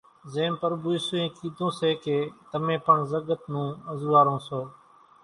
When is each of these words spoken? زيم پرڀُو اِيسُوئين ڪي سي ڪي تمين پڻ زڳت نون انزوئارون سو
زيم 0.33 0.53
پرڀُو 0.61 0.89
اِيسُوئين 0.95 1.27
ڪي 1.37 1.49
سي 1.79 1.89
ڪي 2.03 2.17
تمين 2.51 2.79
پڻ 2.85 2.97
زڳت 3.11 3.41
نون 3.53 3.67
انزوئارون 3.89 4.37
سو 4.47 4.61